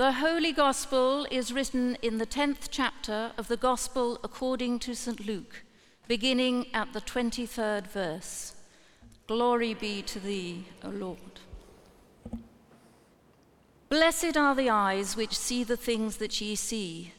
[0.00, 5.26] The Holy Gospel is written in the 10th chapter of the Gospel according to St.
[5.26, 5.62] Luke,
[6.08, 8.54] beginning at the 23rd verse.
[9.26, 11.40] Glory be to thee, O Lord.
[13.90, 17.12] Blessed are the eyes which see the things that ye see.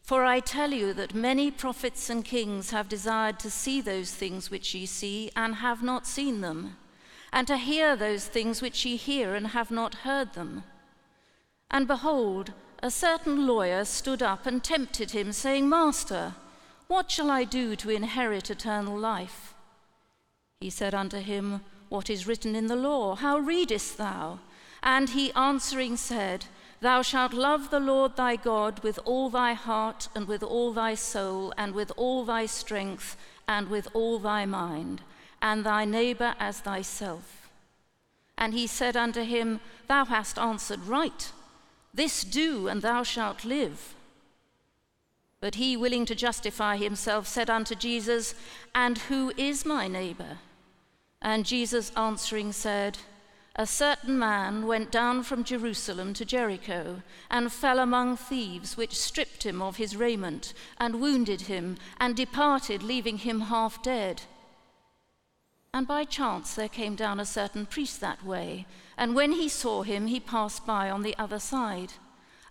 [0.00, 4.48] For I tell you that many prophets and kings have desired to see those things
[4.48, 6.76] which ye see and have not seen them,
[7.32, 10.62] and to hear those things which ye hear and have not heard them.
[11.70, 16.34] And behold, a certain lawyer stood up and tempted him, saying, Master,
[16.86, 19.54] what shall I do to inherit eternal life?
[20.60, 23.14] He said unto him, What is written in the law?
[23.14, 24.38] How readest thou?
[24.82, 26.46] And he answering said,
[26.80, 30.94] Thou shalt love the Lord thy God with all thy heart, and with all thy
[30.94, 33.16] soul, and with all thy strength,
[33.46, 35.02] and with all thy mind,
[35.42, 37.50] and thy neighbor as thyself.
[38.36, 41.32] And he said unto him, Thou hast answered right.
[41.92, 43.94] This do, and thou shalt live.
[45.40, 48.34] But he, willing to justify himself, said unto Jesus,
[48.74, 50.38] And who is my neighbor?
[51.22, 52.98] And Jesus answering said,
[53.56, 59.44] A certain man went down from Jerusalem to Jericho, and fell among thieves, which stripped
[59.44, 64.22] him of his raiment, and wounded him, and departed, leaving him half dead.
[65.78, 69.82] And by chance there came down a certain priest that way, and when he saw
[69.82, 71.92] him, he passed by on the other side.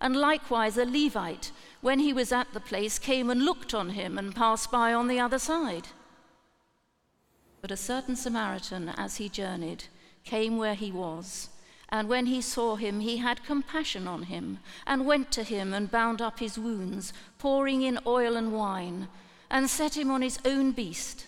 [0.00, 4.16] And likewise a Levite, when he was at the place, came and looked on him,
[4.16, 5.88] and passed by on the other side.
[7.60, 9.86] But a certain Samaritan, as he journeyed,
[10.22, 11.48] came where he was.
[11.88, 15.90] And when he saw him, he had compassion on him, and went to him and
[15.90, 19.08] bound up his wounds, pouring in oil and wine,
[19.50, 21.26] and set him on his own beast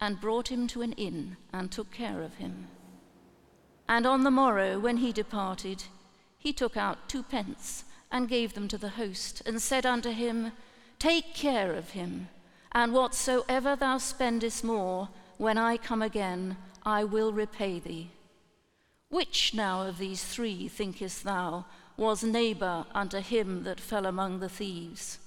[0.00, 2.68] and brought him to an inn and took care of him.
[3.88, 5.84] And on the morrow, when he departed,
[6.38, 10.52] he took out two pence and gave them to the host, and said unto him,
[10.98, 12.28] Take care of him,
[12.72, 18.10] and whatsoever thou spendest more, when I come again, I will repay thee.
[19.10, 21.66] Which now of these three, thinkest thou,
[21.96, 25.18] was neighbor unto him that fell among the thieves?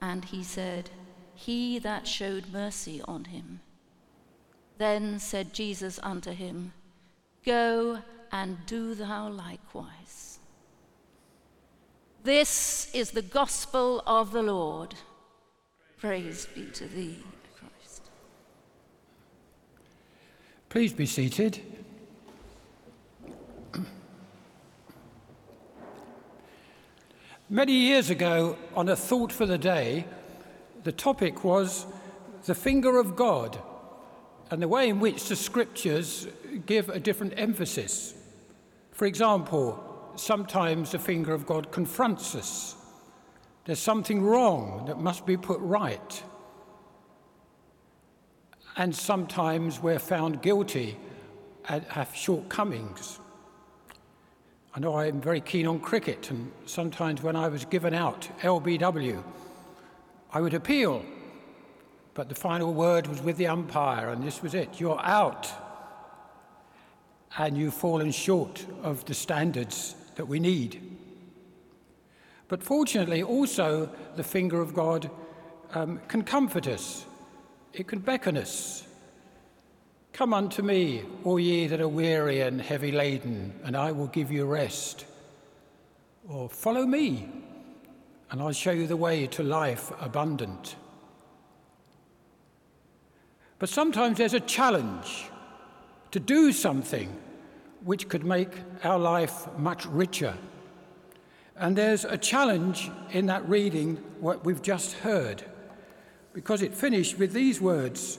[0.00, 0.90] And he said,
[1.34, 3.60] He that showed mercy on him.
[4.78, 6.72] Then said Jesus unto him,
[7.44, 8.00] Go
[8.32, 10.38] and do thou likewise.
[12.24, 14.94] This is the gospel of the Lord.
[15.98, 17.18] Praise be to thee,
[17.56, 18.10] Christ.
[20.68, 21.60] Please be seated.
[27.50, 30.06] Many years ago, on a thought for the day,
[30.82, 31.86] the topic was
[32.46, 33.58] the finger of God
[34.50, 36.28] and the way in which the scriptures
[36.66, 38.14] give a different emphasis.
[38.92, 42.76] For example, sometimes the finger of God confronts us.
[43.64, 46.22] There's something wrong that must be put right.
[48.76, 50.96] And sometimes we're found guilty
[51.68, 53.18] and have shortcomings.
[54.74, 59.22] I know I'm very keen on cricket, and sometimes when I was given out LBW,
[60.32, 61.04] I would appeal
[62.14, 65.50] but the final word was with the umpire, and this was it you're out.
[67.36, 70.80] And you've fallen short of the standards that we need.
[72.46, 75.10] But fortunately, also, the finger of God
[75.72, 77.04] um, can comfort us,
[77.72, 78.86] it can beckon us.
[80.12, 84.30] Come unto me, all ye that are weary and heavy laden, and I will give
[84.30, 85.06] you rest.
[86.28, 87.28] Or follow me,
[88.30, 90.76] and I'll show you the way to life abundant.
[93.58, 95.30] But sometimes there's a challenge
[96.10, 97.16] to do something
[97.84, 98.50] which could make
[98.82, 100.34] our life much richer.
[101.56, 105.44] And there's a challenge in that reading, what we've just heard,
[106.32, 108.18] because it finished with these words.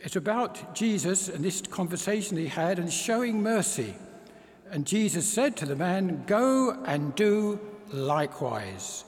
[0.00, 3.94] It's about Jesus and this conversation he had and showing mercy.
[4.70, 7.60] And Jesus said to the man, Go and do
[7.92, 9.04] likewise.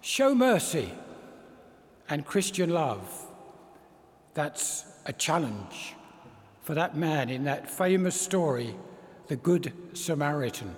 [0.00, 0.92] Show mercy
[2.08, 3.26] and Christian love.
[4.34, 5.94] That's a challenge
[6.62, 8.74] for that man in that famous story,
[9.28, 10.74] the Good Samaritan.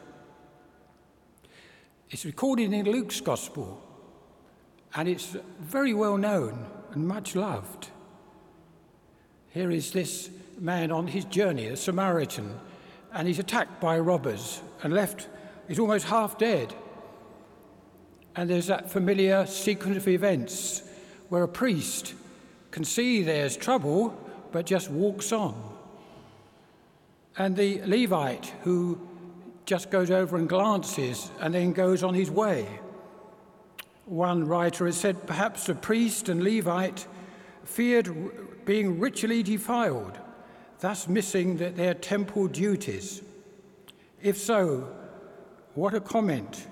[2.11, 3.83] It's recorded in Luke's Gospel,
[4.95, 7.89] and it's very well known and much loved.
[9.51, 12.59] Here is this man on his journey, a Samaritan,
[13.13, 15.29] and he's attacked by robbers and left,
[15.67, 16.75] he's almost half dead.
[18.37, 20.83] And there's that familiar sequence of events
[21.29, 22.15] where a priest
[22.71, 24.17] can see there's trouble
[24.53, 25.55] but just walks on.
[27.39, 28.99] and the Levite who
[29.65, 32.67] just goes over and glances and then goes on his way.
[34.07, 37.07] One writer has said perhaps the priest and Levite
[37.65, 40.19] feared being ritually defiled,
[40.81, 43.23] thus missing their temple duties.
[44.23, 44.89] If so,
[45.75, 46.67] what a comment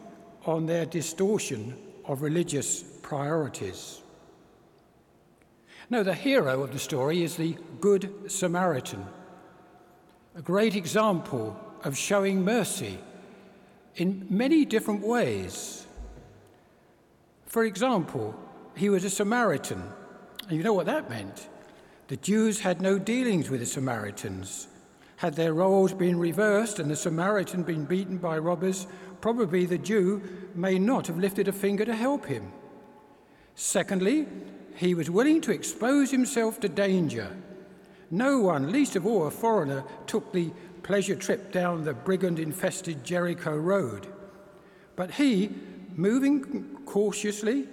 [0.47, 1.76] on their distortion
[2.06, 4.00] of religious priorities.
[5.88, 9.06] No, the hero of the story is the Good Samaritan,
[10.35, 12.99] a great example of showing mercy
[13.94, 15.87] in many different ways.
[17.47, 18.35] For example,
[18.75, 19.81] he was a Samaritan,
[20.49, 21.49] and you know what that meant?
[22.09, 24.67] The Jews had no dealings with the Samaritans.
[25.17, 28.89] Had their roles been reversed and the Samaritan been beaten by robbers,
[29.21, 30.21] probably the Jew
[30.55, 32.53] may not have lifted a finger to help him.
[33.55, 34.27] Secondly,
[34.76, 37.34] he was willing to expose himself to danger.
[38.11, 40.52] No one, least of all a foreigner, took the
[40.82, 44.06] pleasure trip down the brigand infested Jericho road.
[44.94, 45.50] But he,
[45.94, 47.67] moving cautiously,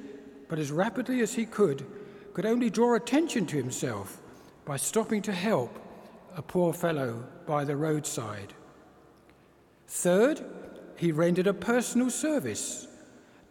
[0.48, 1.86] but as rapidly as he could,
[2.34, 4.20] could only draw attention to himself
[4.66, 5.78] by stopping to help
[6.36, 8.54] a poor fellow by the roadside.
[9.88, 10.44] Third,
[10.96, 12.88] he rendered a personal service.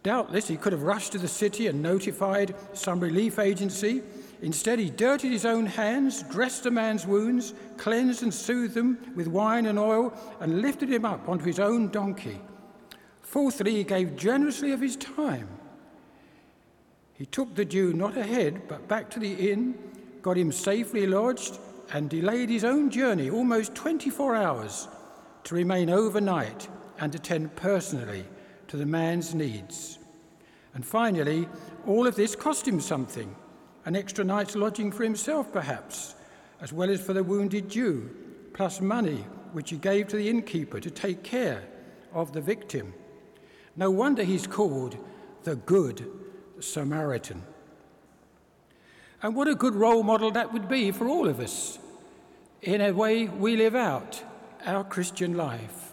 [0.03, 4.03] Doubtless he could have rushed to the city and notified some relief agency.
[4.41, 9.27] Instead, he dirtied his own hands, dressed the man's wounds, cleansed and soothed them with
[9.29, 12.41] wine and oil, and lifted him up onto his own donkey.
[13.21, 15.47] Fourthly, he gave generously of his time.
[17.13, 19.75] He took the Jew not ahead, but back to the inn,
[20.21, 21.57] got him safely lodged,
[21.93, 24.89] and delayed his own journey almost 24 hours
[25.45, 26.67] to remain overnight
[26.99, 28.25] and attend personally
[28.67, 29.99] to the man's needs.
[30.73, 31.47] And finally,
[31.85, 33.35] all of this cost him something
[33.85, 36.15] an extra night's lodging for himself, perhaps,
[36.61, 38.09] as well as for the wounded Jew,
[38.53, 41.63] plus money which he gave to the innkeeper to take care
[42.13, 42.93] of the victim.
[43.75, 44.97] No wonder he's called
[45.43, 46.09] the Good
[46.59, 47.43] Samaritan.
[49.21, 51.79] And what a good role model that would be for all of us
[52.61, 54.23] in a way we live out
[54.65, 55.92] our Christian life.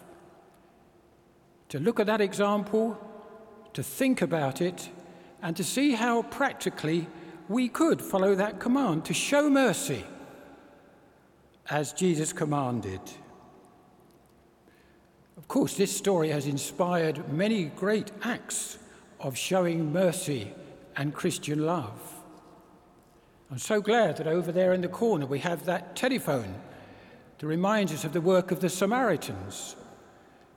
[1.71, 2.99] To look at that example,
[3.71, 4.89] to think about it,
[5.41, 7.07] and to see how practically
[7.47, 10.03] we could follow that command to show mercy
[11.69, 12.99] as Jesus commanded.
[15.37, 18.77] Of course, this story has inspired many great acts
[19.21, 20.53] of showing mercy
[20.97, 22.01] and Christian love.
[23.49, 26.53] I'm so glad that over there in the corner we have that telephone
[27.37, 29.77] to remind us of the work of the Samaritans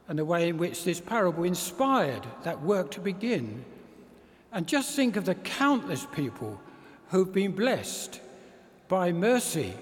[0.08, 3.64] and the way in which this parable inspired that work to begin.
[4.52, 6.60] And just think of the countless people
[7.08, 8.20] who've been blessed
[8.88, 9.74] by mercy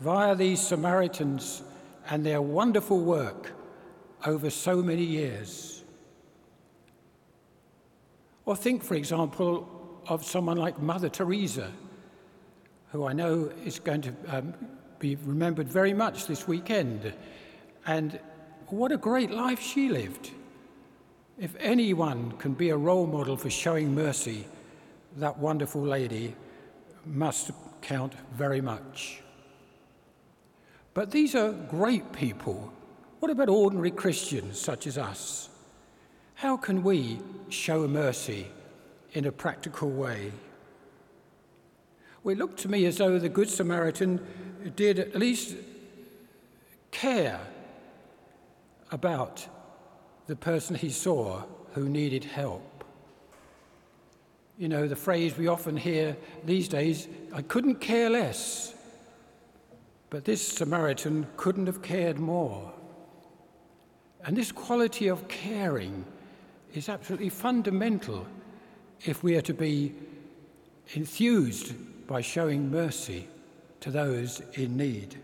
[0.00, 1.62] via these Samaritans
[2.08, 3.52] and their wonderful work
[4.26, 5.84] over so many years.
[8.44, 11.70] Or think, for example, of someone like Mother Teresa
[12.92, 14.54] who I know is going to um,
[14.98, 17.12] be remembered very much this weekend.
[17.86, 18.18] And
[18.72, 20.30] what a great life she lived.
[21.38, 24.46] If anyone can be a role model for showing mercy,
[25.16, 26.34] that wonderful lady
[27.06, 27.50] must
[27.80, 29.22] count very much.
[30.92, 32.72] But these are great people.
[33.20, 35.48] What about ordinary Christians such as us?
[36.34, 38.46] How can we show mercy
[39.12, 40.32] in a practical way?
[42.22, 44.26] Well, it looked to me as though the Good Samaritan
[44.76, 45.56] did at least
[46.90, 47.40] care
[48.90, 49.46] about
[50.26, 51.42] the person he saw
[51.72, 52.84] who needed help.
[54.58, 58.74] You know, the phrase we often hear these days I couldn't care less.
[60.10, 62.72] But this Samaritan couldn't have cared more.
[64.24, 66.04] And this quality of caring
[66.74, 68.26] is absolutely fundamental
[69.02, 69.94] if we are to be
[70.94, 71.74] enthused
[72.06, 73.28] by showing mercy
[73.80, 75.16] to those in need.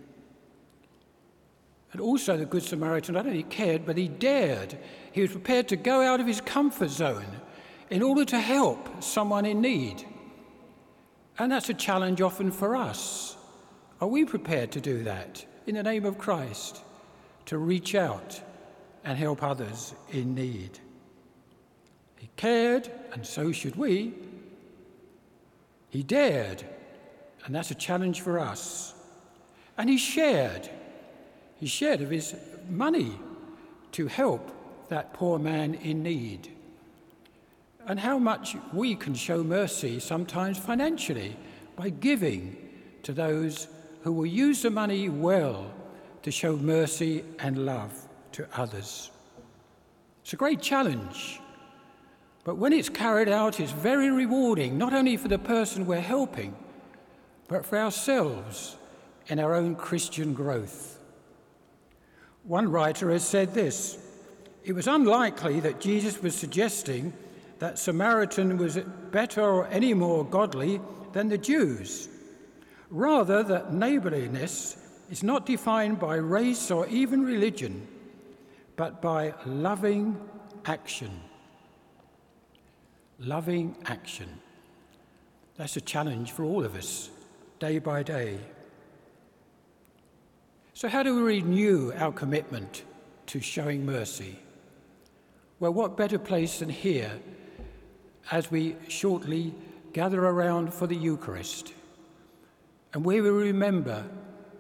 [1.97, 4.77] And also, the Good Samaritan not only cared, but he dared.
[5.13, 7.25] He was prepared to go out of his comfort zone
[7.89, 10.05] in order to help someone in need.
[11.39, 13.39] And that's a challenge often for us.
[13.99, 16.83] Are we prepared to do that in the name of Christ?
[17.47, 18.43] To reach out
[19.03, 20.79] and help others in need?
[22.19, 24.13] He cared, and so should we.
[25.89, 26.63] He dared,
[27.47, 28.93] and that's a challenge for us.
[29.79, 30.69] And he shared.
[31.59, 32.35] He shared of his
[32.69, 33.19] money
[33.93, 34.51] to help
[34.89, 36.49] that poor man in need.
[37.87, 41.37] And how much we can show mercy sometimes financially
[41.77, 42.57] by giving
[43.05, 43.69] to those
[44.03, 45.71] who will use the money well
[46.23, 47.93] to show mercy and love
[48.33, 49.11] to others.
[50.23, 51.41] It's a great challenge,
[52.43, 56.55] but when it's carried out, it's very rewarding, not only for the person we're helping,
[57.49, 58.77] but for ourselves
[59.29, 60.96] in our own Christian growth.
[62.47, 63.99] One writer has said this
[64.65, 67.13] it was unlikely that Jesus was suggesting
[67.59, 68.79] that Samaritan was
[69.11, 70.81] better or any more godly
[71.13, 72.09] than the Jews.
[72.91, 74.77] Rather, that neighborliness
[75.11, 77.87] is not defined by race or even religion,
[78.77, 80.21] but by loving
[80.65, 81.21] action.
[83.19, 84.29] Loving action.
[85.57, 87.11] That's a challenge for all of us,
[87.59, 88.39] day by day.
[90.77, 92.85] So, how do we renew our commitment
[93.29, 94.39] to showing mercy?
[95.59, 97.13] Well, what better place than here
[98.31, 99.55] as we shortly
[99.95, 101.73] gather around for the Eucharist
[102.93, 104.05] and where we remember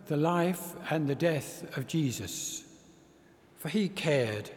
[0.06, 2.64] the life and the death of Jesus.
[3.58, 4.49] For he cared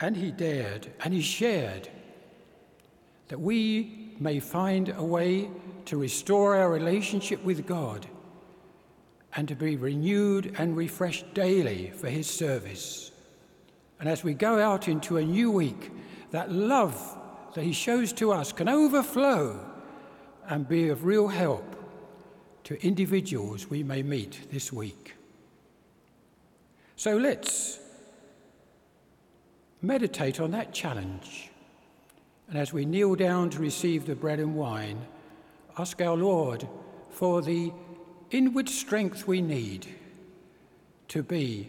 [0.00, 1.88] and he dared and he shared
[3.26, 5.50] that we may find a way
[5.86, 8.06] to restore our relationship with God
[9.36, 13.10] and to be renewed and refreshed daily for his service.
[13.98, 15.90] And as we go out into a new week,
[16.30, 17.18] that love
[17.54, 19.58] that he shows to us can overflow
[20.48, 21.64] and be of real help
[22.64, 25.14] to individuals we may meet this week.
[26.96, 27.80] So let's
[29.82, 31.50] meditate on that challenge.
[32.48, 35.04] And as we kneel down to receive the bread and wine,
[35.78, 36.66] ask our Lord
[37.10, 37.72] for the
[38.34, 39.86] inward strength we need
[41.06, 41.68] to be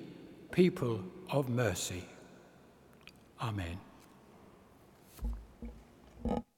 [0.51, 2.03] people of mercy.
[3.39, 3.77] Amen.